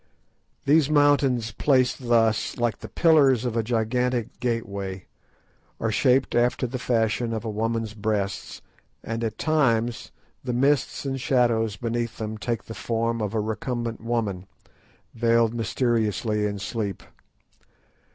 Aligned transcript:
These 0.65 0.89
mountains 0.89 1.51
placed 1.51 2.07
thus, 2.07 2.57
like 2.57 2.79
the 2.79 2.89
pillars 2.89 3.45
of 3.45 3.55
a 3.55 3.61
gigantic 3.61 4.39
gateway, 4.39 5.05
are 5.79 5.91
shaped 5.91 6.33
after 6.33 6.65
the 6.65 6.79
fashion 6.79 7.33
of 7.33 7.45
a 7.45 7.51
woman's 7.51 7.93
breasts, 7.93 8.63
and 9.03 9.23
at 9.23 9.37
times 9.37 10.11
the 10.43 10.53
mists 10.53 11.05
and 11.05 11.21
shadows 11.21 11.75
beneath 11.77 12.17
them 12.17 12.39
take 12.39 12.63
the 12.63 12.73
form 12.73 13.21
of 13.21 13.35
a 13.35 13.39
recumbent 13.39 14.01
woman, 14.03 14.47
veiled 15.13 15.53
mysteriously 15.53 16.47
in 16.47 16.57
sleep. 16.57 17.03